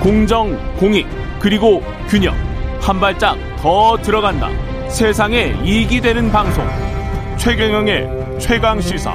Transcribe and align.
공정, 0.00 0.56
공익, 0.76 1.06
그리고 1.38 1.82
균형. 2.08 2.34
한 2.80 2.98
발짝 2.98 3.36
더 3.58 3.98
들어간다. 3.98 4.48
세상에 4.88 5.54
이익이 5.62 6.00
되는 6.00 6.32
방송. 6.32 6.66
최경영의 7.36 8.38
최강 8.40 8.80
시사. 8.80 9.14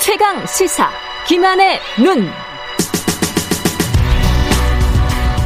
최강 0.00 0.46
시사. 0.46 0.90
김한의 1.26 1.80
눈. 1.98 2.30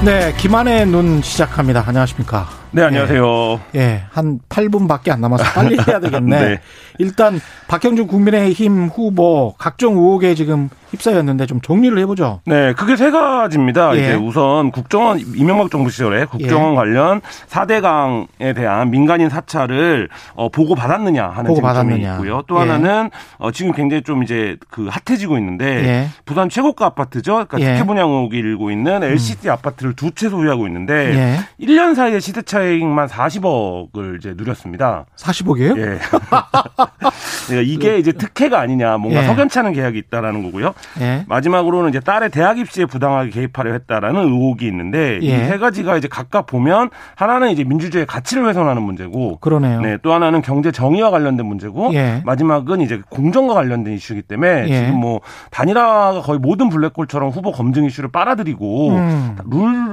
네, 0.04 0.32
김한의 0.38 0.86
눈 0.86 1.20
시작합니다. 1.20 1.82
안녕하십니까. 1.84 2.57
네, 2.70 2.82
안녕하세요. 2.82 3.60
예, 3.76 3.78
예, 3.80 4.02
한 4.10 4.40
8분밖에 4.50 5.10
안 5.10 5.22
남아서 5.22 5.42
빨리 5.54 5.78
해야 5.88 6.00
되겠네. 6.00 6.40
네. 6.40 6.60
일단 6.98 7.40
박형준 7.66 8.06
국민의힘 8.06 8.88
후보 8.88 9.54
각종 9.56 9.94
의혹에 9.96 10.34
지금 10.34 10.68
휩싸였는데 10.90 11.46
좀 11.46 11.60
정리를 11.62 11.96
해보죠. 11.98 12.40
네, 12.44 12.72
그게 12.74 12.96
세 12.96 13.10
가지입니다. 13.10 13.94
예. 13.96 14.00
이제 14.00 14.14
우선 14.14 14.70
국정원 14.70 15.18
이명박 15.18 15.70
정부 15.70 15.90
시절에 15.90 16.26
국정원 16.26 16.72
예. 16.72 16.76
관련 16.76 17.20
4대강에 17.48 18.54
대한 18.54 18.90
민간인 18.90 19.28
사찰을 19.30 20.08
어, 20.34 20.48
보고 20.50 20.74
받았느냐 20.74 21.26
하는 21.26 21.48
보고 21.48 21.60
점이 21.72 22.00
있고요. 22.02 22.42
또 22.48 22.56
예. 22.56 22.60
하나는 22.60 23.10
어, 23.38 23.50
지금 23.50 23.72
굉장히 23.72 24.02
좀 24.02 24.22
이제 24.22 24.56
그 24.70 24.88
핫해지고 25.06 25.38
있는데 25.38 25.66
예. 25.86 26.08
부산 26.26 26.48
최고가 26.50 26.84
아파트죠. 26.86 27.46
그러니까 27.48 27.58
특혜 27.58 27.86
분양 27.86 28.08
의혹이 28.10 28.36
일고 28.36 28.70
있는 28.70 29.02
LCD 29.02 29.48
음. 29.48 29.52
아파트를 29.52 29.94
두 29.94 30.08
채 30.18 30.28
소유하고 30.30 30.66
있는데 30.66 31.38
1년 31.60 31.94
사이에 31.94 32.18
시대 32.18 32.42
차 32.42 32.57
익만 32.62 33.08
40억을 33.08 34.18
이제 34.18 34.34
누렸습니다. 34.36 35.06
40억이에요? 35.16 35.78
예. 35.78 35.98
그러니까 37.48 37.72
이게 37.72 37.98
이제 37.98 38.12
특혜가 38.12 38.60
아니냐, 38.60 38.98
뭔가 38.98 39.22
석연치 39.24 39.58
않은 39.60 39.72
계약이 39.72 39.98
있다라는 39.98 40.42
거고요. 40.44 40.74
예. 41.00 41.24
마지막으로는 41.26 41.90
이제 41.90 42.00
딸의 42.00 42.30
대학 42.30 42.58
입시에 42.58 42.84
부당하게 42.84 43.30
개입하려 43.30 43.72
했다라는 43.72 44.20
의혹이 44.22 44.66
있는데 44.66 45.18
예. 45.22 45.26
이세 45.26 45.58
가지가 45.58 45.96
이제 45.96 46.08
각각 46.08 46.46
보면 46.46 46.90
하나는 47.14 47.50
이제 47.50 47.64
민주주의 47.64 48.04
가치를 48.06 48.46
훼손하는 48.48 48.82
문제고 48.82 49.38
그러네요. 49.38 49.80
네, 49.80 49.98
또 50.02 50.12
하나는 50.12 50.42
경제 50.42 50.70
정의와 50.70 51.10
관련된 51.10 51.46
문제고 51.46 51.92
예. 51.94 52.22
마지막은 52.24 52.80
이제 52.80 53.00
공정과 53.10 53.54
관련된 53.54 53.94
이슈이기 53.94 54.22
때문에 54.22 54.66
예. 54.68 54.74
지금 54.74 55.00
뭐 55.00 55.20
단일화가 55.50 56.22
거의 56.22 56.38
모든 56.38 56.68
블랙홀처럼 56.68 57.30
후보 57.30 57.52
검증 57.52 57.84
이슈를 57.84 58.10
빨아들이고 58.10 58.90
음. 58.90 59.36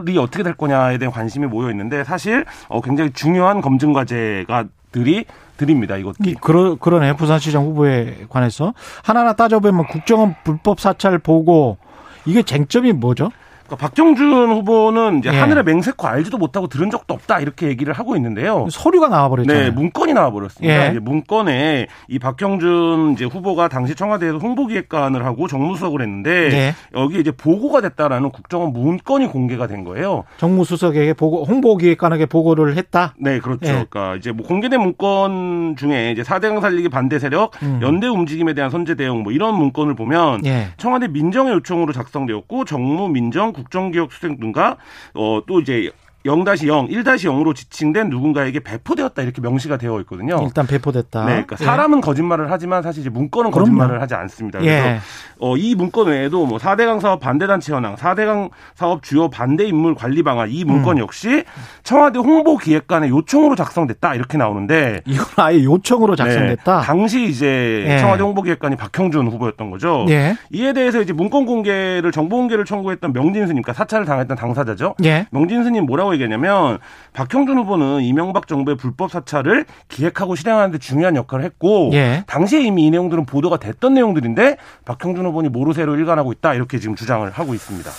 룰이 0.05 0.17
어떻게 0.17 0.43
될 0.43 0.53
거냐에 0.55 0.97
대한 0.97 1.11
관심이 1.11 1.45
모여 1.47 1.69
있는데 1.71 2.03
사실 2.03 2.45
어 2.67 2.81
굉장히 2.81 3.11
중요한 3.11 3.61
검증 3.61 3.93
과제가 3.93 4.65
들이 4.91 5.25
드립니다. 5.57 5.95
이것도. 5.97 6.15
그러, 6.41 6.75
그러네. 6.75 7.15
부산시장 7.15 7.63
후보에 7.63 8.25
관해서. 8.29 8.73
하나하나 9.03 9.33
따져보면 9.33 9.87
국정원 9.87 10.35
불법 10.43 10.79
사찰 10.79 11.17
보고 11.17 11.77
이게 12.25 12.43
쟁점이 12.43 12.91
뭐죠? 12.93 13.31
그러니까 13.65 13.75
박정준 13.77 14.51
후보는 14.51 15.19
이제 15.19 15.29
예. 15.33 15.37
하늘의 15.37 15.63
맹세코 15.63 16.07
알지도 16.07 16.37
못하고 16.37 16.67
들은 16.67 16.91
적도 16.91 17.13
없다 17.15 17.39
이렇게 17.39 17.67
얘기를 17.67 17.93
하고 17.93 18.15
있는데요. 18.15 18.67
서류가 18.69 19.07
나와버렸죠. 19.07 19.51
네, 19.51 19.71
문건이 19.71 20.13
나와버렸습니다. 20.13 20.95
예. 20.95 20.99
문건에 20.99 21.87
이 22.07 22.19
박형준 22.19 23.13
이제 23.13 23.25
후보가 23.25 23.67
당시 23.67 23.95
청와대에서 23.95 24.37
홍보기획관을 24.37 25.25
하고 25.25 25.47
정무수석을 25.47 26.01
했는데 26.01 26.31
예. 26.51 26.75
여기 26.95 27.19
이제 27.19 27.31
보고가 27.31 27.81
됐다라는 27.81 28.29
국정원 28.29 28.71
문건이 28.71 29.27
공개가 29.27 29.67
된 29.67 29.83
거예요. 29.83 30.23
정무수석에게 30.37 31.13
보고 31.13 31.43
홍보기획관에게 31.43 32.27
보고를 32.27 32.77
했다. 32.77 33.15
네, 33.19 33.39
그렇죠. 33.39 33.67
예. 33.67 33.71
그러니까 33.71 34.15
이제 34.15 34.31
뭐 34.31 34.45
공개된 34.45 34.79
문건 34.79 35.75
중에 35.77 36.11
이제 36.11 36.23
사대강 36.23 36.61
살리기 36.61 36.89
반대 36.89 37.17
세력 37.17 37.51
음. 37.63 37.79
연대 37.81 38.07
움직임에 38.07 38.53
대한 38.53 38.69
선제 38.69 38.95
대응 38.95 39.23
뭐 39.23 39.31
이런 39.31 39.55
문건을 39.55 39.95
보면 39.95 40.45
예. 40.45 40.67
청와대 40.77 41.07
민정의 41.07 41.53
요청으로 41.53 41.93
작성되었고 41.93 42.65
정무 42.65 43.09
민정 43.09 43.54
국정기획 43.55 44.11
수행 44.11 44.39
등과 44.39 44.77
어, 45.13 45.41
또 45.47 45.59
이제 45.59 45.91
0-0, 46.25 46.89
1-0으로 46.89 47.55
지칭된 47.55 48.09
누군가에게 48.09 48.59
배포되었다 48.59 49.21
이렇게 49.21 49.41
명시가 49.41 49.77
되어 49.77 49.99
있거든요. 50.01 50.39
일단 50.43 50.65
배포됐다. 50.65 51.21
네, 51.25 51.31
그러니까 51.31 51.57
예. 51.59 51.63
사람은 51.63 52.01
거짓말을 52.01 52.51
하지만 52.51 52.81
사실 52.81 53.01
이제 53.01 53.09
문건은 53.09 53.51
그럼요. 53.51 53.65
거짓말을 53.65 54.01
하지 54.01 54.15
않습니다. 54.15 54.59
그래서 54.59 54.87
예. 54.87 54.99
어, 55.39 55.55
이 55.55 55.75
문건 55.75 56.07
외에도 56.07 56.45
뭐 56.45 56.57
4대강 56.57 56.99
사업 56.99 57.19
반대단체 57.19 57.73
현황, 57.73 57.95
4대강 57.95 58.49
사업 58.73 59.03
주요 59.03 59.29
반대 59.29 59.65
인물 59.65 59.93
관리 59.93 60.23
방안 60.23 60.49
이 60.49 60.63
문건 60.63 60.97
음. 60.97 61.01
역시 61.01 61.43
청와대 61.83 62.17
홍보 62.17 62.57
기획관의 62.57 63.09
요청으로 63.09 63.55
작성됐다 63.55 64.15
이렇게 64.15 64.37
나오는데 64.37 65.01
이건 65.05 65.25
아예 65.37 65.63
요청으로 65.63 66.15
네, 66.15 66.23
작성됐다. 66.23 66.79
네, 66.79 66.85
당시 66.85 67.25
이제 67.25 67.85
예. 67.87 67.99
청와대 67.99 68.23
홍보 68.23 68.41
기획관이 68.41 68.75
박형준 68.77 69.27
후보였던 69.27 69.69
거죠. 69.69 70.05
예. 70.09 70.35
이에 70.51 70.73
대해서 70.73 71.01
이제 71.01 71.13
문건 71.13 71.45
공개를 71.45 72.11
정보 72.11 72.37
공개를 72.37 72.65
청구했던 72.65 73.13
명진스님, 73.13 73.61
그러니까 73.61 73.73
사찰을 73.73 74.05
당했던 74.05 74.35
당사자죠. 74.37 74.95
예. 75.03 75.27
명진스님 75.29 75.85
뭐라고 75.85 76.14
얘기냐면 76.21 76.79
박형준 77.13 77.57
후보는 77.59 78.01
이명박 78.01 78.47
정부의 78.47 78.77
불법 78.77 79.11
사찰을 79.11 79.65
기획하고 79.89 80.35
실행하는데 80.35 80.77
중요한 80.79 81.15
역할을 81.15 81.45
했고 81.45 81.89
예. 81.93 82.23
당시에 82.27 82.61
이미 82.61 82.85
이 82.87 82.91
내용들은 82.91 83.25
보도가 83.25 83.57
됐던 83.57 83.93
내용들인데 83.93 84.57
박형준 84.85 85.25
후보는 85.25 85.51
모르쇠로 85.51 85.95
일관하고 85.95 86.31
있다 86.33 86.53
이렇게 86.53 86.79
지금 86.79 86.95
주장을 86.95 87.29
하고 87.29 87.53
있습니다. 87.53 87.89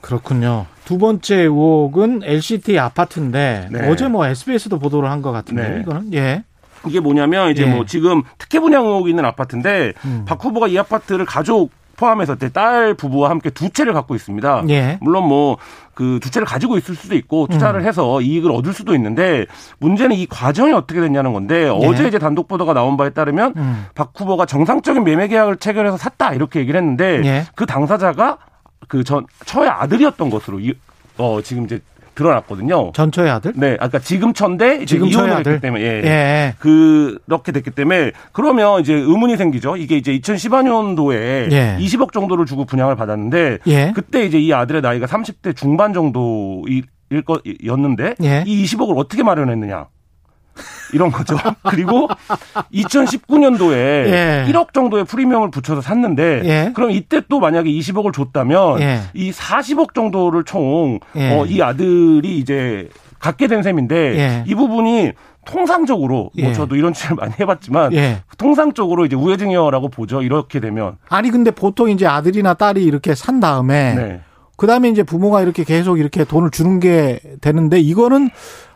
그렇군요. 0.00 0.66
두 0.84 0.96
번째 0.98 1.36
의혹은 1.36 2.20
LCT 2.24 2.78
아파트인데 2.78 3.68
네. 3.70 3.88
어제 3.90 4.06
뭐 4.08 4.26
SBS도 4.26 4.78
보도를 4.78 5.10
한 5.10 5.22
것 5.22 5.32
같은데 5.32 5.68
네. 5.68 5.80
이거는 5.80 6.14
예. 6.14 6.44
이게 6.86 7.00
뭐냐면 7.00 7.50
이제 7.50 7.64
예. 7.64 7.66
뭐 7.66 7.84
지금 7.84 8.22
특혜 8.38 8.60
분양 8.60 8.84
의혹이 8.86 9.10
있는 9.10 9.24
아파트인데 9.24 9.94
음. 10.04 10.24
박 10.26 10.42
후보가 10.44 10.68
이 10.68 10.78
아파트를 10.78 11.24
가족 11.24 11.70
포함해서 11.98 12.36
딸 12.36 12.94
부부와 12.94 13.28
함께 13.28 13.50
두 13.50 13.68
채를 13.68 13.92
갖고 13.92 14.14
있습니다. 14.14 14.64
예. 14.70 14.98
물론 15.02 15.28
뭐 15.28 15.58
그 15.98 16.20
두 16.22 16.30
채를 16.30 16.46
가지고 16.46 16.78
있을 16.78 16.94
수도 16.94 17.16
있고 17.16 17.48
투자를 17.48 17.80
음. 17.80 17.84
해서 17.86 18.20
이익을 18.20 18.52
얻을 18.52 18.72
수도 18.72 18.94
있는데 18.94 19.46
문제는 19.80 20.14
이 20.14 20.26
과정이 20.26 20.72
어떻게 20.72 21.00
됐냐는 21.00 21.32
건데 21.32 21.64
예. 21.64 21.68
어제 21.68 22.06
이제 22.06 22.20
단독 22.20 22.46
보도가 22.46 22.72
나온 22.72 22.96
바에 22.96 23.10
따르면 23.10 23.54
음. 23.56 23.86
박 23.96 24.12
후보가 24.14 24.46
정상적인 24.46 25.02
매매 25.02 25.26
계약을 25.26 25.56
체결해서 25.56 25.96
샀다 25.96 26.34
이렇게 26.34 26.60
얘기를 26.60 26.78
했는데 26.78 27.20
예. 27.24 27.44
그 27.56 27.66
당사자가 27.66 28.38
그 28.86 29.02
전 29.02 29.26
처의 29.44 29.68
아들이었던 29.68 30.30
것으로 30.30 30.60
어 31.18 31.40
지금 31.42 31.64
이제 31.64 31.80
드러났거든요. 32.18 32.92
전처의 32.92 33.30
아들? 33.30 33.52
네, 33.54 33.76
아까 33.80 34.00
지금 34.00 34.34
천대 34.34 34.84
지금 34.84 35.06
이혼을 35.06 35.32
아들? 35.32 35.52
했기 35.52 35.62
때문에 35.62 35.82
예, 35.82 36.02
예. 36.04 36.54
그렇게 36.58 37.52
됐기 37.52 37.70
때문에 37.70 38.10
그러면 38.32 38.80
이제 38.80 38.92
의문이 38.92 39.36
생기죠. 39.36 39.76
이게 39.76 39.96
이제 39.96 40.18
2014년도에 40.18 41.52
예. 41.52 41.76
20억 41.80 42.12
정도를 42.12 42.44
주고 42.44 42.64
분양을 42.64 42.96
받았는데 42.96 43.58
예. 43.68 43.92
그때 43.94 44.24
이제 44.24 44.38
이 44.38 44.52
아들의 44.52 44.82
나이가 44.82 45.06
30대 45.06 45.56
중반 45.56 45.92
정도 45.92 46.64
일 46.66 47.22
거였는데 47.22 48.16
예. 48.22 48.44
이 48.46 48.64
20억을 48.64 48.98
어떻게 48.98 49.22
마련했느냐? 49.22 49.86
이런 50.92 51.10
거죠. 51.10 51.36
그리고 51.68 52.08
2019년도에 52.72 53.74
예. 53.74 54.46
1억 54.48 54.72
정도의 54.72 55.04
프리미엄을 55.04 55.50
붙여서 55.50 55.80
샀는데 55.80 56.42
예. 56.44 56.72
그럼 56.74 56.90
이때 56.90 57.22
또 57.28 57.40
만약에 57.40 57.70
20억을 57.70 58.12
줬다면 58.12 58.80
예. 58.80 59.00
이 59.14 59.30
40억 59.30 59.94
정도를 59.94 60.44
총이 60.44 61.00
예. 61.16 61.32
어, 61.32 61.46
아들이 61.64 62.38
이제 62.38 62.88
갖게 63.18 63.48
된 63.48 63.62
셈인데 63.62 63.96
예. 64.18 64.44
이 64.46 64.54
부분이 64.54 65.12
통상적으로 65.44 66.30
뭐 66.38 66.50
예. 66.50 66.52
저도 66.52 66.76
이런 66.76 66.92
취재를 66.92 67.16
많이 67.16 67.32
해봤지만 67.40 67.94
예. 67.94 68.18
통상적으로 68.36 69.06
이제 69.06 69.16
우회증여라고 69.16 69.88
보죠. 69.88 70.22
이렇게 70.22 70.60
되면 70.60 70.96
아니 71.08 71.30
근데 71.30 71.50
보통 71.50 71.88
이제 71.88 72.06
아들이나 72.06 72.54
딸이 72.54 72.84
이렇게 72.84 73.14
산 73.14 73.40
다음에 73.40 73.94
네. 73.94 74.20
그 74.58 74.66
다음에 74.66 74.88
이제 74.88 75.04
부모가 75.04 75.40
이렇게 75.40 75.62
계속 75.62 75.98
이렇게 75.98 76.24
돈을 76.24 76.50
주는 76.50 76.80
게 76.80 77.20
되는데 77.40 77.78
이거는 77.78 78.28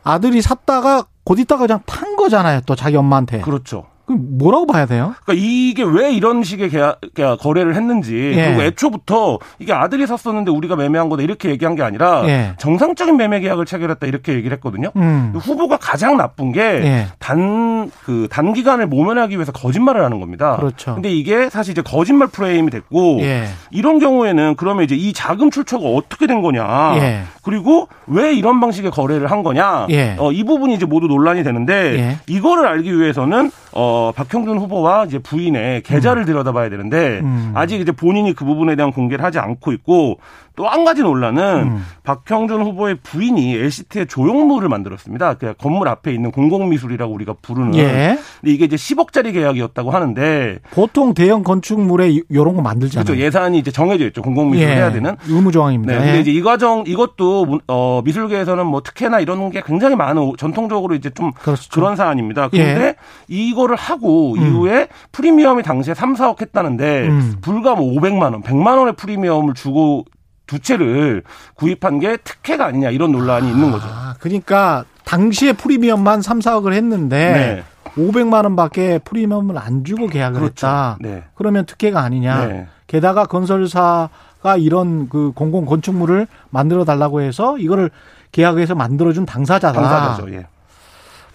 아들이 0.04 0.40
샀다가 0.40 1.06
곧 1.24 1.40
있다가 1.40 1.66
그냥 1.66 1.80
판 1.86 2.14
거잖아요. 2.14 2.60
또 2.66 2.76
자기 2.76 2.96
엄마한테. 2.96 3.40
그렇죠. 3.40 3.86
그럼 4.04 4.38
뭐라고 4.38 4.66
봐야 4.66 4.84
돼요? 4.86 5.14
그러니까 5.24 5.44
이게 5.46 5.84
왜 5.84 6.12
이런 6.12 6.42
식의 6.42 6.70
계약, 6.70 7.00
계약 7.14 7.38
거래를 7.38 7.76
했는지 7.76 8.32
예. 8.34 8.46
그리고 8.46 8.62
애초부터 8.62 9.38
이게 9.60 9.72
아들이 9.72 10.06
샀었는데 10.06 10.50
우리가 10.50 10.74
매매한 10.74 11.08
거다 11.08 11.22
이렇게 11.22 11.50
얘기한 11.50 11.76
게 11.76 11.82
아니라 11.82 12.24
예. 12.26 12.54
정상적인 12.58 13.16
매매 13.16 13.38
계약을 13.40 13.64
체결했다 13.64 14.06
이렇게 14.06 14.32
얘기를 14.34 14.56
했거든요. 14.56 14.90
음. 14.96 15.32
후보가 15.36 15.76
가장 15.76 16.16
나쁜 16.16 16.50
게 16.50 17.06
단그 17.20 18.22
예. 18.24 18.28
단기간을 18.28 18.88
모면하기 18.88 19.36
위해서 19.36 19.52
거짓말을 19.52 20.04
하는 20.04 20.18
겁니다. 20.18 20.56
그렇죠. 20.56 20.94
근데 20.94 21.10
이게 21.10 21.48
사실 21.48 21.72
이제 21.72 21.82
거짓말 21.82 22.28
프레임이 22.28 22.70
됐고 22.70 23.20
예. 23.22 23.46
이런 23.70 24.00
경우에는 24.00 24.56
그러면 24.56 24.84
이제 24.84 24.96
이 24.96 25.12
자금 25.12 25.50
출처가 25.50 25.88
어떻게 25.88 26.26
된 26.26 26.42
거냐 26.42 26.96
예. 26.96 27.22
그리고 27.42 27.88
왜 28.08 28.34
이런 28.34 28.60
방식의 28.60 28.90
거래를 28.90 29.30
한 29.30 29.44
거냐 29.44 29.86
예. 29.90 30.16
어, 30.18 30.32
이 30.32 30.42
부분이 30.42 30.74
이제 30.74 30.86
모두 30.86 31.06
논란이 31.06 31.44
되는데 31.44 32.18
이거를 32.26 32.66
알기 32.66 32.98
위해서는 32.98 33.50
어 33.74 33.91
어, 33.92 34.12
박형준 34.12 34.58
후보와 34.58 35.04
이제 35.04 35.18
부인의 35.18 35.82
계좌를 35.82 36.22
음. 36.22 36.26
들여다봐야 36.26 36.70
되는데 36.70 37.20
음. 37.20 37.52
아직 37.54 37.80
이제 37.80 37.92
본인이 37.92 38.32
그 38.32 38.44
부분에 38.44 38.74
대한 38.74 38.90
공개를 38.90 39.22
하지 39.24 39.38
않고 39.38 39.72
있고 39.72 40.18
또 40.56 40.72
한 40.72 40.84
가지 40.84 41.02
논란은 41.02 41.42
음. 41.62 41.84
박형준 42.02 42.62
후보의 42.62 42.96
부인이 43.02 43.54
LCT의 43.56 44.06
조형물을 44.06 44.68
만들었습니다. 44.68 45.34
그 45.34 45.54
건물 45.58 45.88
앞에 45.88 46.12
있는 46.12 46.30
공공미술이라고 46.30 47.12
우리가 47.12 47.34
부르는. 47.42 47.74
예. 47.76 48.18
근데 48.40 48.54
이게 48.54 48.64
이제 48.64 48.76
10억짜리 48.76 49.32
계약이었다고 49.34 49.90
하는데 49.90 50.58
보통 50.70 51.14
대형 51.14 51.42
건축물에 51.42 52.20
이런 52.30 52.56
거 52.56 52.62
만들잖아요. 52.62 53.04
그렇죠. 53.04 53.20
예산이 53.20 53.58
이제 53.58 53.70
정해져 53.70 54.06
있죠. 54.06 54.22
공공미술 54.22 54.66
예. 54.66 54.74
해야 54.74 54.92
되는 54.92 55.16
의무 55.26 55.52
조항입니다. 55.52 55.92
네. 55.92 55.98
근데 55.98 56.16
예. 56.16 56.20
이제 56.20 56.32
이 56.32 56.40
과정 56.40 56.84
이것도 56.86 57.60
어, 57.68 58.02
미술계에서는 58.04 58.66
뭐 58.66 58.82
특혜나 58.82 59.20
이런 59.20 59.50
게 59.50 59.62
굉장히 59.64 59.96
많은 59.96 60.32
전통적으로 60.38 60.94
이제 60.94 61.10
좀 61.10 61.32
그렇죠. 61.32 61.68
그런 61.70 61.96
사안입니다. 61.96 62.48
그런데 62.48 62.84
예. 62.84 62.94
이거를 63.28 63.76
하고 63.82 64.34
음. 64.34 64.40
이후에 64.40 64.88
프리미엄이 65.10 65.62
당시에 65.62 65.94
3, 65.94 66.14
4억 66.14 66.40
했다는데 66.40 67.08
음. 67.08 67.36
불과 67.40 67.74
뭐 67.74 67.92
500만 67.94 68.22
원, 68.32 68.42
100만 68.42 68.78
원의 68.78 68.94
프리미엄을 68.94 69.54
주고 69.54 70.04
두 70.46 70.58
채를 70.58 71.22
구입한 71.54 71.98
게 71.98 72.16
특혜가 72.18 72.66
아니냐 72.66 72.90
이런 72.90 73.12
논란이 73.12 73.50
있는 73.50 73.72
거죠. 73.72 73.86
아, 73.88 74.14
그러니까 74.20 74.84
당시에 75.04 75.52
프리미엄만 75.52 76.22
3, 76.22 76.38
4억을 76.40 76.72
했는데 76.74 77.32
네. 77.32 77.64
500만 77.96 78.44
원밖에 78.44 78.98
프리미엄을 78.98 79.58
안 79.58 79.84
주고 79.84 80.06
계약을 80.06 80.40
그렇죠. 80.40 80.66
했다. 80.66 80.98
네. 81.00 81.24
그러면 81.34 81.66
특혜가 81.66 82.00
아니냐. 82.00 82.46
네. 82.46 82.66
게다가 82.86 83.24
건설사가 83.24 84.56
이런 84.58 85.08
그 85.08 85.32
공공 85.34 85.66
건축물을 85.66 86.26
만들어 86.50 86.84
달라고 86.84 87.22
해서 87.22 87.58
이거를 87.58 87.90
계약해서 88.32 88.74
만들어준 88.74 89.26
당사자다. 89.26 89.80
당사자죠. 89.80 90.32
예. 90.34 90.46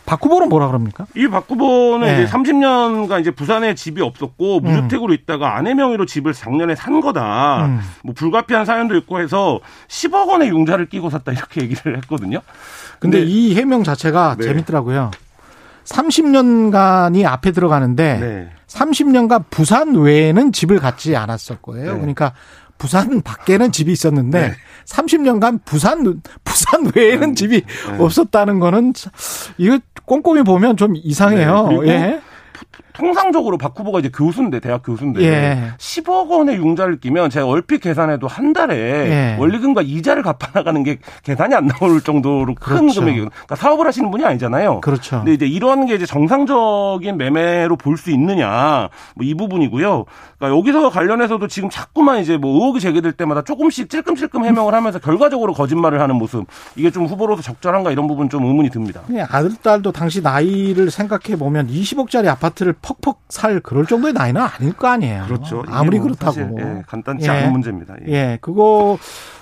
박 0.08 0.24
후보는 0.24 0.48
뭐라 0.50 0.68
그럽니까? 0.68 1.06
이 1.16 1.28
박 1.28 1.46
후보는 1.50 2.08
네. 2.08 2.24
이제 2.24 2.32
30년간 2.32 3.20
이제 3.22 3.30
부산에 3.32 3.76
집이 3.76 4.02
없었고 4.02 4.60
음. 4.60 4.64
무주택으로 4.64 5.12
음. 5.12 5.14
있다가 5.14 5.56
아내 5.58 5.74
명의로 5.74 6.06
집을 6.06 6.34
작년에 6.34 6.76
산 6.76 7.02
거다. 7.02 7.66
음. 7.66 7.82
뭐 8.04 8.14
불가피한 8.16 8.66
사연도 8.66 8.96
있고 8.98 9.20
해서 9.20 9.60
10억 9.90 10.30
원의 10.30 10.48
융자를 10.50 10.88
끼고 10.88 11.10
샀다 11.10 11.34
이렇게 11.34 11.62
얘기를 11.68 11.98
했거든요. 11.98 12.40
근데, 13.00 13.20
근데 13.20 13.32
이 13.32 13.54
해명 13.56 13.84
자체가 13.84 14.38
네. 14.40 14.46
재밌더라고요. 14.46 15.12
30년간이 15.86 17.26
앞에 17.26 17.52
들어가는데 17.52 18.18
네. 18.20 18.50
30년간 18.68 19.46
부산 19.50 19.96
외에는 19.96 20.52
집을 20.52 20.80
갖지 20.80 21.16
않았을 21.16 21.58
거예요. 21.62 21.92
네. 21.94 21.98
그러니까 22.00 22.34
부산 22.78 23.22
밖에는 23.22 23.72
집이 23.72 23.92
있었는데 23.92 24.50
네. 24.50 24.54
30년간 24.86 25.62
부산 25.66 26.22
부산 26.44 26.92
외에는 26.96 27.30
네. 27.30 27.34
집이 27.36 27.62
네. 27.62 27.98
없었다는 27.98 28.60
거는 28.60 28.94
이거 29.58 29.80
꼼꼼히 30.08 30.42
보면 30.42 30.78
좀 30.78 30.96
이상해요. 30.96 31.68
네. 31.84 31.88
예. 31.90 32.22
통상적으로 32.98 33.58
박 33.58 33.78
후보가 33.78 34.00
이제 34.00 34.10
교수인데 34.10 34.60
대학 34.60 34.84
교수인데 34.84 35.22
예. 35.24 35.72
10억 35.78 36.30
원의 36.30 36.56
융자를 36.58 37.00
끼면 37.00 37.30
제가 37.30 37.46
얼핏 37.48 37.80
계산해도 37.82 38.28
한 38.28 38.54
달에 38.54 38.76
예. 38.76 39.38
원리금과 39.40 39.82
이자를 39.84 40.24
갚아 40.24 40.50
나가는 40.54 40.82
게 40.84 40.98
계산이 41.24 41.54
안 41.54 41.68
나올 41.68 42.02
정도로 42.02 42.56
큰 42.56 42.78
그렇죠. 42.80 43.02
금액이 43.02 43.20
그러니까 43.20 43.56
사업을 43.56 43.86
하시는 43.88 44.10
분이 44.10 44.26
아니잖아요. 44.26 44.82
그렇죠. 44.82 45.18
근데 45.18 45.34
이제 45.34 45.46
이런 45.46 45.86
게 45.86 45.96
이제 45.96 46.06
정상적인 46.06 47.18
매매로 47.18 47.76
볼 47.78 47.98
수 47.98 48.12
있느냐 48.12 48.90
뭐 49.16 49.28
이 49.28 49.34
부분이고요. 49.34 50.06
그러니까 50.38 50.58
여기서 50.58 50.90
관련해서도 50.90 51.48
지금 51.48 51.70
자꾸만 51.70 52.20
이제 52.20 52.38
뭐 52.38 52.54
의혹이 52.54 52.80
제기될 52.80 53.12
때마다 53.14 53.42
조금씩 53.44 53.90
찔끔찔끔 53.90 54.46
해명을 54.46 54.74
하면서 54.74 55.00
결과적으로 55.00 55.54
거짓말을 55.54 56.00
하는 56.00 56.16
모습 56.16 56.46
이게 56.76 56.92
좀 56.92 57.06
후보로서 57.08 57.42
적절한가 57.42 57.92
이런 57.92 58.08
부분 58.08 58.30
좀 58.30 58.46
의문이 58.46 58.70
듭니다. 58.70 59.02
네, 59.08 59.22
아들 59.30 59.56
딸도 59.56 59.92
당시 59.92 60.22
나이를 60.22 60.92
생각해 60.92 61.38
보면 61.38 61.68
20억짜리 61.68 62.28
아파트를 62.28 62.74
퍽퍽 62.88 63.20
살 63.30 63.60
그럴 63.60 63.86
정도의 63.86 64.14
나이는 64.14 64.42
아닐 64.42 64.72
거 64.74 64.88
아니에요. 64.88 65.26
그렇죠. 65.26 65.64
아무리 65.68 65.98
뭐 65.98 66.08
그렇다고. 66.08 66.32
사실, 66.32 66.52
예, 66.58 66.84
간단치 66.88 67.30
않은 67.30 67.44
예. 67.44 67.50
문제입니다. 67.50 67.96
예. 68.08 68.12
예, 68.14 68.38
그거 68.42 68.98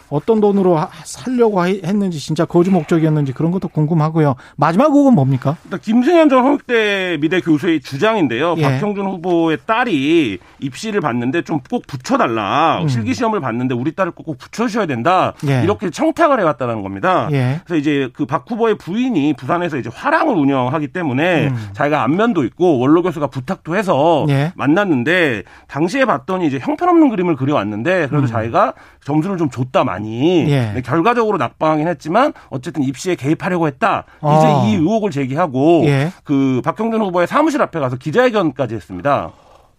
어떤 0.10 0.40
돈으로 0.40 0.80
살려고 1.04 1.66
했는지 1.66 2.20
진짜 2.20 2.46
거주 2.46 2.72
목적이었는지 2.72 3.34
그런 3.34 3.52
것도 3.52 3.68
궁금하고요. 3.70 4.36
마지막 4.56 4.90
곡은 4.90 5.14
뭡니까? 5.14 5.58
김승현 5.82 6.30
전 6.30 6.44
홍익대 6.46 7.18
미대 7.22 7.40
교수의 7.42 7.82
주장인데요. 7.82 8.56
예. 8.58 8.62
박형준 8.64 9.06
후보의 9.06 9.60
딸이 9.66 10.38
입시를 10.60 11.02
봤는데 11.02 11.42
좀 11.42 11.60
꼭 11.70 11.88
붙여달라. 11.88 12.82
음. 12.84 12.88
실기 12.88 13.14
시험을 13.16 13.40
봤는데 13.40 13.74
우리 13.74 13.94
딸을 13.96 14.12
꼭 14.12 14.38
붙여주셔야 14.38 14.86
된다. 14.86 15.34
예. 15.48 15.62
이렇게 15.64 15.90
청탁을 15.90 16.40
해왔다는 16.40 16.84
겁니다. 16.84 17.28
예. 17.32 17.60
그래서 17.66 17.80
이제 17.80 18.10
그 18.14 18.26
박 18.26 18.46
후보의 18.50 18.76
부인이 18.78 19.34
부산에서 19.34 19.78
이제 19.78 19.90
화랑을 19.94 20.36
운영하기 20.36 20.90
때문에 20.90 21.48
음. 21.48 21.70
자기가 21.74 22.04
안면도 22.04 22.44
있고 22.46 22.78
원로 22.80 23.02
교수가 23.02 23.28
부탁도 23.28 23.76
해서 23.76 24.26
예. 24.30 24.52
만났는데 24.56 25.44
당시에 25.68 26.06
봤더니 26.06 26.48
이제 26.48 26.60
형편없는 26.60 27.10
그림을 27.10 27.36
그려왔는데 27.36 28.08
그래도 28.08 28.26
음. 28.26 28.28
자기가 28.28 28.74
점수를 29.04 29.38
좀 29.38 29.50
줬다 29.50 29.84
많이 29.96 30.50
예. 30.50 30.82
결과적으로 30.84 31.38
낙방하긴 31.38 31.88
했지만 31.88 32.34
어쨌든 32.50 32.84
입시에 32.84 33.16
개입하려고 33.16 33.68
했다. 33.68 34.06
어. 34.22 34.38
이제 34.38 34.70
이 34.70 34.76
의혹을 34.76 35.12
제기하고 35.12 35.84
예. 35.86 36.12
그 36.24 36.62
박형준 36.64 37.02
후보의 37.02 37.28
사무실 37.28 37.62
앞에 37.62 37.80
가서 37.80 37.96
기자회견까지 37.98 38.76
했습니다. 38.76 39.32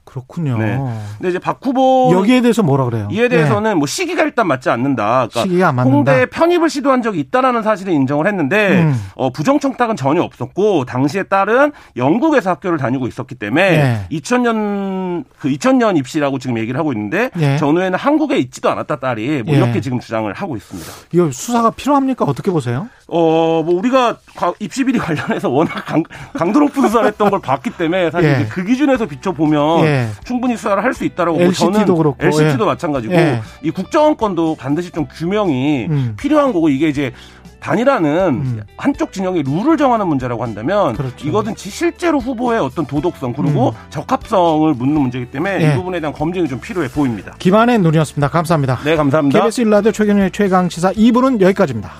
그렇군요. 0.06 0.56
네. 0.56 0.78
근데 1.18 1.28
이제 1.28 1.38
박 1.38 1.58
후보 1.60 2.10
여기에 2.12 2.40
대해서 2.40 2.62
뭐라 2.62 2.84
그래요? 2.84 3.08
이에 3.10 3.28
대해서는 3.28 3.72
네. 3.72 3.74
뭐 3.74 3.86
시기가 3.86 4.22
일단 4.22 4.46
맞지 4.46 4.70
않는다. 4.70 5.26
그러니까 5.28 5.42
시기가 5.42 5.68
안 5.68 5.74
맞는다. 5.74 6.12
홍대 6.12 6.26
편입을 6.26 6.70
시도한 6.70 7.02
적이 7.02 7.20
있다라는 7.20 7.62
사실을 7.62 7.92
인정을 7.92 8.26
했는데 8.26 8.82
음. 8.82 8.94
어, 9.16 9.30
부정 9.30 9.58
청탁은 9.58 9.96
전혀 9.96 10.22
없었고 10.22 10.84
당시에 10.84 11.24
딸은 11.24 11.72
영국에서 11.96 12.50
학교를 12.50 12.78
다니고 12.78 13.08
있었기 13.08 13.34
때문에 13.34 13.70
네. 13.70 14.06
2000년 14.12 15.24
그 15.38 15.48
2000년 15.48 15.98
입시라고 15.98 16.38
지금 16.38 16.56
얘기를 16.58 16.78
하고 16.78 16.92
있는데 16.92 17.30
네. 17.34 17.56
전후에는 17.58 17.98
한국에 17.98 18.38
있지도 18.38 18.70
않았다 18.70 18.96
딸이 18.96 19.42
뭐 19.42 19.54
예. 19.54 19.58
이렇게 19.58 19.80
지금 19.80 19.98
주장을 19.98 20.32
하고 20.32 20.56
있습니다. 20.56 20.90
이거 21.12 21.30
수사가 21.32 21.70
필요합니까? 21.70 22.24
어떻게 22.24 22.50
보세요? 22.52 22.88
어, 23.08 23.62
뭐 23.64 23.74
우리가 23.76 24.16
입시 24.58 24.82
비리 24.84 24.98
관련해서 24.98 25.48
워낙 25.48 25.84
강, 25.86 26.02
강도 26.34 26.58
높은 26.58 26.82
수사를 26.82 27.06
했던 27.06 27.30
걸 27.30 27.40
봤기 27.40 27.70
때문에 27.70 28.10
사실 28.10 28.30
예. 28.30 28.46
그 28.48 28.64
기준에서 28.64 29.06
비춰 29.06 29.32
보면 29.32 29.84
예. 29.84 30.08
충분히 30.24 30.56
수사를 30.56 30.82
할 30.82 30.96
수 30.96 31.04
있다라고 31.04 31.38
LCT도 31.40 31.70
뭐 31.70 31.72
저는 31.72 31.94
그렇고 31.94 32.16
LCT도 32.26 32.64
예. 32.64 32.66
마찬가지고 32.66 33.14
예. 33.14 33.42
이 33.62 33.70
국정원권도 33.70 34.56
반드시 34.58 34.90
좀 34.90 35.06
규명이 35.06 35.86
음. 35.90 36.14
필요한 36.18 36.52
거고 36.54 36.70
이게 36.70 36.88
이제 36.88 37.12
단일화는 37.60 38.28
음. 38.28 38.62
한쪽 38.78 39.12
진영의 39.12 39.42
룰을 39.42 39.76
정하는 39.76 40.06
문제라고 40.08 40.42
한다면 40.42 40.94
그렇죠. 40.94 41.28
이것은 41.28 41.54
실제로 41.56 42.18
후보의 42.18 42.60
어떤 42.60 42.86
도덕성 42.86 43.34
그리고 43.34 43.70
음. 43.70 43.74
적합성을 43.90 44.72
묻는 44.74 45.00
문제이기 45.00 45.30
때문에 45.30 45.58
네. 45.58 45.72
이 45.72 45.76
부분에 45.76 46.00
대한 46.00 46.12
검증이 46.14 46.48
좀 46.48 46.60
필요해 46.60 46.88
보입니다. 46.88 47.34
김한의 47.38 47.78
눈이었습니다. 47.80 48.28
감사합니다. 48.28 48.78
네, 48.84 48.96
감사합니다. 48.96 49.40
KBS 49.40 49.60
일라드 49.62 49.92
최경영의 49.92 50.30
최강 50.30 50.68
시사 50.68 50.92
2부는 50.92 51.40
여기까지입니다. 51.40 51.90